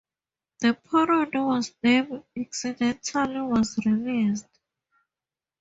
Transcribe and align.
The 0.61 0.73
parody 0.73 1.37
was 1.37 1.75
named 1.83 2.23
"Accidentally 2.35 3.39
Was 3.41 3.77
Released". 3.85 4.47